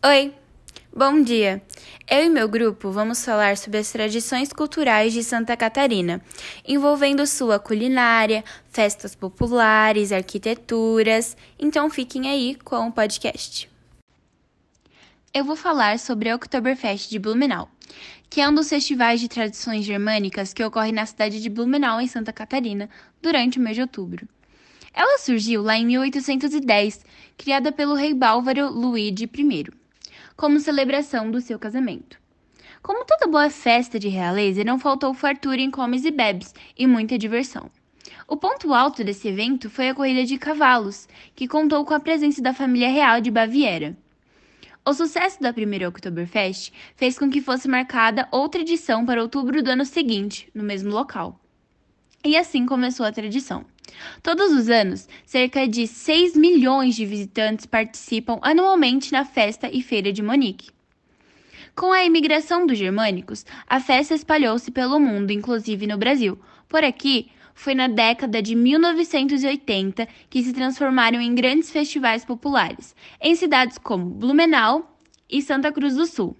Oi, 0.00 0.32
bom 0.94 1.20
dia! 1.20 1.60
Eu 2.08 2.26
e 2.26 2.28
meu 2.28 2.48
grupo 2.48 2.88
vamos 2.88 3.24
falar 3.24 3.56
sobre 3.56 3.78
as 3.78 3.90
tradições 3.90 4.52
culturais 4.52 5.12
de 5.12 5.24
Santa 5.24 5.56
Catarina, 5.56 6.22
envolvendo 6.64 7.26
sua 7.26 7.58
culinária, 7.58 8.44
festas 8.70 9.16
populares, 9.16 10.12
arquiteturas. 10.12 11.36
Então 11.58 11.90
fiquem 11.90 12.30
aí 12.30 12.54
com 12.62 12.86
o 12.86 12.92
podcast. 12.92 13.68
Eu 15.34 15.44
vou 15.44 15.56
falar 15.56 15.98
sobre 15.98 16.30
a 16.30 16.36
Oktoberfest 16.36 17.10
de 17.10 17.18
Blumenau, 17.18 17.68
que 18.30 18.40
é 18.40 18.48
um 18.48 18.54
dos 18.54 18.68
festivais 18.68 19.20
de 19.20 19.26
tradições 19.26 19.84
germânicas 19.84 20.54
que 20.54 20.62
ocorre 20.62 20.92
na 20.92 21.06
cidade 21.06 21.42
de 21.42 21.50
Blumenau, 21.50 22.00
em 22.00 22.06
Santa 22.06 22.32
Catarina, 22.32 22.88
durante 23.20 23.58
o 23.58 23.60
mês 23.60 23.74
de 23.74 23.82
outubro. 23.82 24.28
Ela 24.94 25.18
surgiu 25.18 25.60
lá 25.60 25.76
em 25.76 25.86
1810, 25.86 27.04
criada 27.36 27.72
pelo 27.72 27.96
rei 27.96 28.14
bálvaro 28.14 28.70
Luigi 28.70 29.24
I 29.24 29.87
como 30.38 30.60
celebração 30.60 31.32
do 31.32 31.40
seu 31.40 31.58
casamento. 31.58 32.16
Como 32.80 33.04
toda 33.04 33.26
boa 33.26 33.50
festa 33.50 33.98
de 33.98 34.06
realeza, 34.06 34.62
não 34.62 34.78
faltou 34.78 35.12
fartura 35.12 35.60
em 35.60 35.68
comes 35.68 36.04
e 36.04 36.12
bebes 36.12 36.54
e 36.78 36.86
muita 36.86 37.18
diversão. 37.18 37.68
O 38.28 38.36
ponto 38.36 38.72
alto 38.72 39.02
desse 39.02 39.26
evento 39.26 39.68
foi 39.68 39.88
a 39.88 39.94
corrida 39.96 40.24
de 40.24 40.38
cavalos, 40.38 41.08
que 41.34 41.48
contou 41.48 41.84
com 41.84 41.92
a 41.92 41.98
presença 41.98 42.40
da 42.40 42.54
família 42.54 42.88
real 42.88 43.20
de 43.20 43.32
Baviera. 43.32 43.98
O 44.86 44.94
sucesso 44.94 45.42
da 45.42 45.52
primeira 45.52 45.88
Oktoberfest 45.88 46.72
fez 46.94 47.18
com 47.18 47.28
que 47.28 47.42
fosse 47.42 47.66
marcada 47.66 48.28
outra 48.30 48.60
edição 48.60 49.04
para 49.04 49.20
outubro 49.20 49.60
do 49.60 49.70
ano 49.70 49.84
seguinte, 49.84 50.48
no 50.54 50.62
mesmo 50.62 50.92
local. 50.92 51.40
E 52.24 52.36
assim 52.36 52.66
começou 52.66 53.06
a 53.06 53.12
tradição. 53.12 53.64
Todos 54.22 54.52
os 54.52 54.68
anos, 54.68 55.08
cerca 55.24 55.66
de 55.66 55.86
6 55.86 56.36
milhões 56.36 56.94
de 56.96 57.06
visitantes 57.06 57.64
participam 57.64 58.38
anualmente 58.42 59.12
na 59.12 59.24
festa 59.24 59.70
e 59.72 59.82
feira 59.82 60.12
de 60.12 60.22
Monique. 60.22 60.70
Com 61.74 61.92
a 61.92 62.04
imigração 62.04 62.66
dos 62.66 62.76
germânicos, 62.76 63.46
a 63.66 63.78
festa 63.78 64.14
espalhou-se 64.14 64.70
pelo 64.72 64.98
mundo, 64.98 65.30
inclusive 65.30 65.86
no 65.86 65.96
Brasil. 65.96 66.38
Por 66.68 66.82
aqui, 66.82 67.30
foi 67.54 67.74
na 67.74 67.86
década 67.86 68.42
de 68.42 68.54
1980 68.54 70.08
que 70.28 70.42
se 70.42 70.52
transformaram 70.52 71.20
em 71.20 71.34
grandes 71.34 71.70
festivais 71.70 72.24
populares, 72.24 72.96
em 73.20 73.34
cidades 73.36 73.78
como 73.78 74.04
Blumenau 74.04 74.96
e 75.30 75.40
Santa 75.40 75.70
Cruz 75.70 75.94
do 75.94 76.06
Sul. 76.06 76.36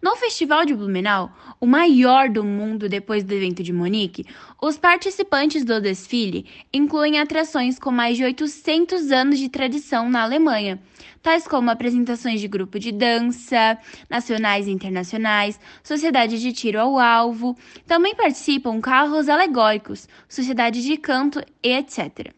No 0.00 0.16
Festival 0.16 0.64
de 0.64 0.74
Blumenau, 0.74 1.30
o 1.60 1.66
maior 1.66 2.28
do 2.28 2.44
mundo 2.44 2.88
depois 2.88 3.24
do 3.24 3.32
evento 3.32 3.62
de 3.62 3.72
Monique, 3.72 4.26
os 4.60 4.76
participantes 4.76 5.64
do 5.64 5.80
desfile 5.80 6.46
incluem 6.72 7.18
atrações 7.18 7.78
com 7.78 7.90
mais 7.90 8.16
de 8.16 8.24
800 8.24 9.10
anos 9.10 9.38
de 9.38 9.48
tradição 9.48 10.08
na 10.08 10.22
Alemanha, 10.22 10.80
tais 11.22 11.46
como 11.46 11.70
apresentações 11.70 12.40
de 12.40 12.48
grupo 12.48 12.78
de 12.78 12.92
dança, 12.92 13.78
nacionais 14.10 14.66
e 14.66 14.70
internacionais, 14.70 15.58
sociedade 15.82 16.40
de 16.40 16.52
tiro 16.52 16.80
ao 16.80 16.98
alvo. 16.98 17.56
Também 17.86 18.14
participam 18.14 18.80
carros 18.80 19.28
alegóricos, 19.28 20.08
sociedade 20.28 20.82
de 20.82 20.96
canto 20.96 21.40
e 21.62 21.72
etc. 21.72 22.32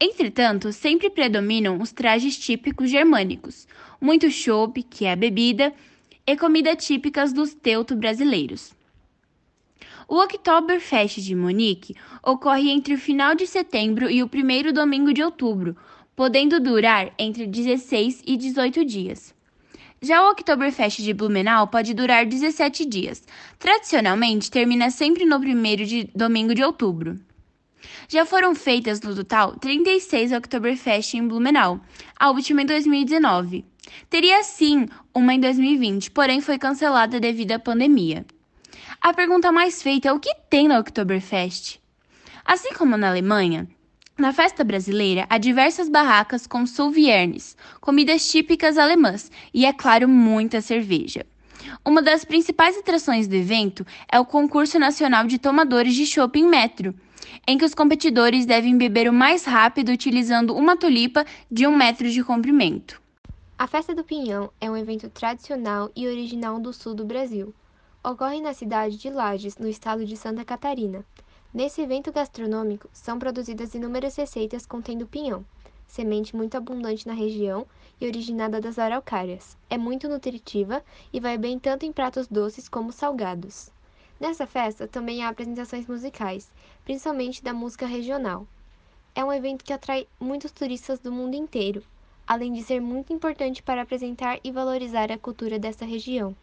Entretanto, 0.00 0.72
sempre 0.72 1.10
predominam 1.10 1.78
os 1.80 1.92
trajes 1.92 2.38
típicos 2.38 2.90
germânicos, 2.90 3.68
muito 4.00 4.30
chopp, 4.30 4.82
que 4.82 5.04
é 5.04 5.12
a 5.12 5.16
bebida, 5.16 5.74
e 6.26 6.36
comida 6.36 6.76
típicas 6.76 7.32
dos 7.32 7.54
teuto 7.54 7.96
brasileiros. 7.96 8.72
O 10.08 10.16
Oktoberfest 10.16 11.20
de 11.20 11.34
Munique 11.36 11.94
ocorre 12.22 12.70
entre 12.70 12.94
o 12.94 12.98
final 12.98 13.34
de 13.34 13.46
setembro 13.46 14.10
e 14.10 14.22
o 14.22 14.28
primeiro 14.28 14.72
domingo 14.72 15.12
de 15.12 15.22
outubro, 15.22 15.76
podendo 16.16 16.58
durar 16.58 17.12
entre 17.18 17.46
16 17.46 18.22
e 18.26 18.36
18 18.36 18.84
dias. 18.84 19.32
Já 20.02 20.26
o 20.26 20.30
Oktoberfest 20.30 21.00
de 21.02 21.12
Blumenau 21.12 21.68
pode 21.68 21.94
durar 21.94 22.26
17 22.26 22.86
dias. 22.86 23.22
Tradicionalmente, 23.58 24.50
termina 24.50 24.90
sempre 24.90 25.24
no 25.24 25.38
primeiro 25.38 25.84
de 25.84 26.10
domingo 26.14 26.54
de 26.54 26.64
outubro. 26.64 27.20
Já 28.08 28.26
foram 28.26 28.54
feitas 28.54 29.00
no 29.00 29.14
total 29.14 29.56
36 29.58 30.32
Oktoberfest 30.32 31.14
em 31.14 31.28
Blumenau, 31.28 31.80
a 32.18 32.30
última 32.30 32.62
em 32.62 32.66
2019. 32.66 33.64
Teria 34.08 34.42
sim 34.42 34.86
uma 35.14 35.34
em 35.34 35.40
2020, 35.40 36.10
porém 36.10 36.40
foi 36.40 36.58
cancelada 36.58 37.20
devido 37.20 37.52
à 37.52 37.58
pandemia. 37.58 38.24
A 39.00 39.12
pergunta 39.14 39.50
mais 39.50 39.82
feita 39.82 40.08
é 40.08 40.12
o 40.12 40.20
que 40.20 40.34
tem 40.48 40.68
na 40.68 40.78
Oktoberfest? 40.78 41.80
Assim 42.44 42.74
como 42.74 42.96
na 42.96 43.08
Alemanha, 43.08 43.68
na 44.18 44.32
festa 44.34 44.62
brasileira 44.62 45.26
há 45.30 45.38
diversas 45.38 45.88
barracas 45.88 46.46
com 46.46 46.66
souviernes, 46.66 47.56
comidas 47.80 48.30
típicas 48.30 48.76
alemãs 48.76 49.30
e, 49.54 49.64
é 49.64 49.72
claro, 49.72 50.06
muita 50.06 50.60
cerveja. 50.60 51.24
Uma 51.82 52.02
das 52.02 52.24
principais 52.24 52.76
atrações 52.76 53.26
do 53.26 53.34
evento 53.34 53.86
é 54.12 54.20
o 54.20 54.26
concurso 54.26 54.78
nacional 54.78 55.26
de 55.26 55.38
tomadores 55.38 55.94
de 55.94 56.04
chopp 56.04 56.38
em 56.38 56.46
metro, 56.46 56.94
em 57.46 57.56
que 57.56 57.64
os 57.64 57.74
competidores 57.74 58.44
devem 58.44 58.76
beber 58.76 59.08
o 59.08 59.12
mais 59.12 59.44
rápido 59.44 59.90
utilizando 59.90 60.54
uma 60.54 60.76
tulipa 60.76 61.24
de 61.50 61.66
um 61.66 61.74
metro 61.74 62.10
de 62.10 62.22
comprimento. 62.22 62.99
A 63.60 63.66
Festa 63.66 63.94
do 63.94 64.02
Pinhão 64.02 64.50
é 64.58 64.70
um 64.70 64.76
evento 64.76 65.10
tradicional 65.10 65.90
e 65.94 66.08
original 66.08 66.58
do 66.58 66.72
sul 66.72 66.94
do 66.94 67.04
Brasil. 67.04 67.54
Ocorre 68.02 68.40
na 68.40 68.54
cidade 68.54 68.96
de 68.96 69.10
Lages, 69.10 69.58
no 69.58 69.68
estado 69.68 70.02
de 70.06 70.16
Santa 70.16 70.46
Catarina. 70.46 71.04
Nesse 71.52 71.82
evento 71.82 72.10
gastronômico, 72.10 72.88
são 72.90 73.18
produzidas 73.18 73.74
inúmeras 73.74 74.16
receitas 74.16 74.64
contendo 74.64 75.06
pinhão, 75.06 75.44
semente 75.86 76.34
muito 76.34 76.56
abundante 76.56 77.06
na 77.06 77.12
região 77.12 77.66
e 78.00 78.06
originada 78.06 78.62
das 78.62 78.78
araucárias. 78.78 79.58
É 79.68 79.76
muito 79.76 80.08
nutritiva 80.08 80.82
e 81.12 81.20
vai 81.20 81.36
bem 81.36 81.58
tanto 81.58 81.84
em 81.84 81.92
pratos 81.92 82.26
doces 82.28 82.66
como 82.66 82.90
salgados. 82.90 83.70
Nessa 84.18 84.46
festa 84.46 84.88
também 84.88 85.22
há 85.22 85.28
apresentações 85.28 85.86
musicais, 85.86 86.50
principalmente 86.82 87.44
da 87.44 87.52
música 87.52 87.84
regional. 87.84 88.46
É 89.14 89.22
um 89.22 89.30
evento 89.30 89.66
que 89.66 89.74
atrai 89.74 90.08
muitos 90.18 90.50
turistas 90.50 90.98
do 90.98 91.12
mundo 91.12 91.34
inteiro, 91.34 91.84
além 92.30 92.52
de 92.52 92.62
ser 92.62 92.80
muito 92.80 93.12
importante 93.12 93.60
para 93.60 93.82
apresentar 93.82 94.38
e 94.44 94.52
valorizar 94.52 95.10
a 95.10 95.18
cultura 95.18 95.58
dessa 95.58 95.84
região. 95.84 96.36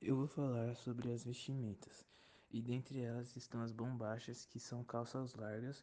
Eu 0.00 0.14
vou 0.14 0.28
falar 0.28 0.76
sobre 0.76 1.10
as 1.10 1.24
vestimentas, 1.24 2.06
e 2.48 2.62
dentre 2.62 3.00
elas 3.00 3.34
estão 3.34 3.60
as 3.60 3.72
bombachas, 3.72 4.46
que 4.46 4.60
são 4.60 4.84
calças 4.84 5.34
largas, 5.34 5.82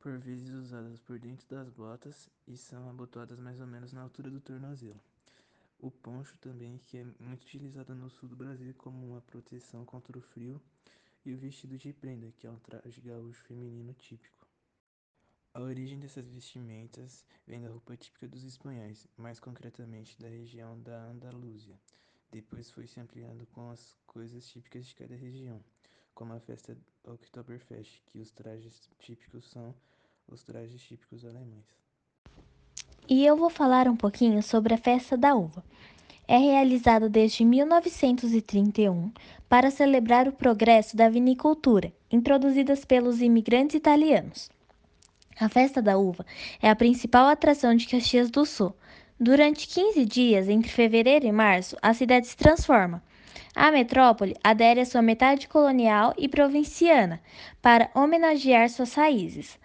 por 0.00 0.18
vezes 0.18 0.50
usadas 0.50 0.98
por 0.98 1.16
dentro 1.20 1.46
das 1.48 1.70
botas 1.70 2.28
e 2.44 2.56
são 2.56 2.90
abotoadas 2.90 3.38
mais 3.38 3.60
ou 3.60 3.68
menos 3.68 3.92
na 3.92 4.02
altura 4.02 4.28
do 4.28 4.40
tornozelo. 4.40 5.00
O 5.78 5.88
poncho 5.88 6.36
também, 6.38 6.76
que 6.86 6.98
é 6.98 7.04
muito 7.20 7.44
utilizado 7.44 7.94
no 7.94 8.10
sul 8.10 8.28
do 8.28 8.34
Brasil 8.34 8.74
como 8.78 9.12
uma 9.12 9.20
proteção 9.20 9.84
contra 9.84 10.18
o 10.18 10.20
frio, 10.20 10.60
e 11.24 11.32
o 11.32 11.38
vestido 11.38 11.78
de 11.78 11.92
prenda, 11.92 12.32
que 12.36 12.48
é 12.48 12.50
um 12.50 12.58
traje 12.58 13.00
gaúcho 13.00 13.44
feminino 13.44 13.92
típico. 13.92 14.37
A 15.58 15.60
origem 15.60 15.98
dessas 15.98 16.24
vestimentas 16.28 17.26
vem 17.44 17.60
da 17.60 17.68
roupa 17.68 17.96
típica 17.96 18.28
dos 18.28 18.44
espanhóis, 18.44 19.08
mais 19.16 19.40
concretamente 19.40 20.16
da 20.16 20.28
região 20.28 20.78
da 20.82 21.06
Andaluzia. 21.06 21.74
Depois 22.30 22.70
foi 22.70 22.86
se 22.86 23.00
ampliando 23.00 23.44
com 23.46 23.68
as 23.68 23.96
coisas 24.06 24.46
típicas 24.46 24.86
de 24.86 24.94
cada 24.94 25.16
região, 25.16 25.58
como 26.14 26.32
a 26.32 26.38
festa 26.38 26.78
Oktoberfest, 27.02 28.00
que 28.06 28.20
os 28.20 28.30
trajes 28.30 28.88
típicos 29.00 29.50
são 29.50 29.74
os 30.28 30.44
trajes 30.44 30.80
típicos 30.80 31.24
alemães. 31.24 31.66
E 33.08 33.26
eu 33.26 33.36
vou 33.36 33.50
falar 33.50 33.88
um 33.88 33.96
pouquinho 33.96 34.40
sobre 34.44 34.74
a 34.74 34.78
festa 34.78 35.16
da 35.16 35.34
uva. 35.34 35.64
É 36.28 36.38
realizada 36.38 37.08
desde 37.08 37.44
1931 37.44 39.10
para 39.48 39.72
celebrar 39.72 40.28
o 40.28 40.32
progresso 40.32 40.96
da 40.96 41.08
vinicultura, 41.08 41.92
introduzidas 42.12 42.84
pelos 42.84 43.20
imigrantes 43.20 43.74
italianos. 43.74 44.56
A 45.40 45.48
festa 45.48 45.80
da 45.80 45.96
uva 45.96 46.26
é 46.60 46.68
a 46.68 46.74
principal 46.74 47.28
atração 47.28 47.72
de 47.72 47.86
Caxias 47.86 48.28
do 48.28 48.44
Sul. 48.44 48.74
Durante 49.20 49.68
15 49.68 50.04
dias, 50.04 50.48
entre 50.48 50.68
fevereiro 50.68 51.26
e 51.26 51.30
março, 51.30 51.76
a 51.80 51.94
cidade 51.94 52.26
se 52.26 52.36
transforma. 52.36 53.00
A 53.54 53.70
metrópole 53.70 54.34
adere 54.42 54.80
à 54.80 54.84
sua 54.84 55.00
metade 55.00 55.46
colonial 55.46 56.12
e 56.18 56.26
provinciana 56.26 57.20
para 57.62 57.88
homenagear 57.94 58.68
suas 58.68 58.94
raízes. 58.94 59.56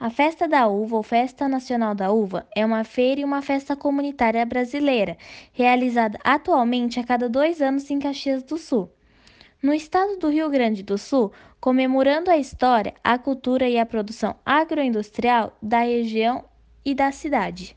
A 0.00 0.10
Festa 0.10 0.48
da 0.48 0.66
Uva 0.66 0.96
ou 0.96 1.02
Festa 1.04 1.46
Nacional 1.46 1.94
da 1.94 2.10
Uva 2.10 2.44
é 2.56 2.66
uma 2.66 2.82
feira 2.82 3.20
e 3.20 3.24
uma 3.24 3.40
festa 3.40 3.76
comunitária 3.76 4.44
brasileira, 4.44 5.16
realizada 5.52 6.18
atualmente 6.24 6.98
a 6.98 7.04
cada 7.04 7.28
dois 7.28 7.62
anos 7.62 7.88
em 7.88 8.00
Caxias 8.00 8.42
do 8.42 8.58
Sul. 8.58 8.90
No 9.62 9.74
estado 9.74 10.16
do 10.16 10.30
Rio 10.30 10.48
Grande 10.48 10.82
do 10.82 10.96
Sul, 10.96 11.32
comemorando 11.60 12.30
a 12.30 12.38
história, 12.38 12.94
a 13.04 13.18
cultura 13.18 13.68
e 13.68 13.78
a 13.78 13.84
produção 13.84 14.34
agroindustrial 14.44 15.54
da 15.60 15.80
região 15.80 16.46
e 16.82 16.94
da 16.94 17.12
cidade. 17.12 17.76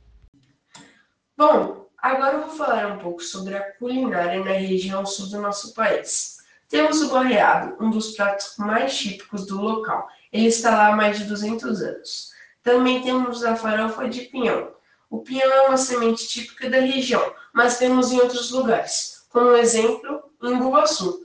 Bom, 1.36 1.90
agora 1.98 2.38
eu 2.38 2.48
vou 2.48 2.56
falar 2.56 2.94
um 2.94 3.00
pouco 3.00 3.22
sobre 3.22 3.58
a 3.58 3.74
culinária 3.74 4.42
na 4.42 4.54
região 4.54 5.06
sul 5.06 5.28
do 5.30 5.42
nosso 5.42 5.74
país. 5.74 6.38
Temos 6.70 7.02
o 7.02 7.10
gorreado, 7.10 7.76
um 7.84 7.90
dos 7.90 8.12
pratos 8.16 8.56
mais 8.58 8.98
típicos 8.98 9.46
do 9.46 9.62
local. 9.62 10.08
Ele 10.32 10.48
está 10.48 10.72
lá 10.72 10.88
há 10.88 10.96
mais 10.96 11.20
de 11.20 11.26
200 11.26 11.82
anos. 11.82 12.32
Também 12.64 13.02
temos 13.02 13.44
a 13.44 13.58
farofa 13.58 14.08
de 14.08 14.22
pinhão. 14.22 14.72
O 15.10 15.20
pinhão 15.20 15.52
é 15.52 15.68
uma 15.68 15.78
semente 15.78 16.30
típica 16.30 16.70
da 16.70 16.80
região, 16.80 17.34
mas 17.52 17.78
temos 17.78 18.10
em 18.14 18.22
outros 18.22 18.52
lugares, 18.52 19.26
como 19.30 19.52
exemplo, 19.58 20.24
em 20.42 20.58
Bugaçu. 20.58 21.23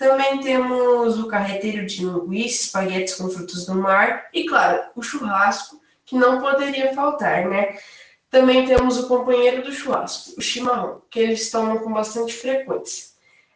Também 0.00 0.40
temos 0.40 1.18
o 1.18 1.28
carreteiro 1.28 1.84
de 1.84 2.06
linguiça, 2.06 2.64
espaguetes 2.64 3.16
com 3.16 3.28
frutos 3.28 3.66
do 3.66 3.74
mar 3.74 4.30
e, 4.32 4.46
claro, 4.46 4.82
o 4.96 5.02
churrasco, 5.02 5.78
que 6.06 6.16
não 6.16 6.40
poderia 6.40 6.94
faltar, 6.94 7.46
né? 7.46 7.78
Também 8.30 8.66
temos 8.66 8.96
o 8.96 9.06
companheiro 9.06 9.62
do 9.62 9.70
churrasco, 9.70 10.38
o 10.38 10.40
chimarrão, 10.40 11.02
que 11.10 11.20
eles 11.20 11.50
tomam 11.50 11.80
com 11.80 11.92
bastante 11.92 12.32
frequência. 12.32 13.10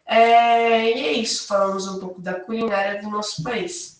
É... 0.05 0.91
E 0.91 1.07
é 1.07 1.13
isso, 1.13 1.47
falamos 1.47 1.87
um 1.87 1.99
pouco 1.99 2.21
da 2.21 2.35
culinária 2.35 3.01
do 3.01 3.09
nosso 3.09 3.41
país. 3.41 3.94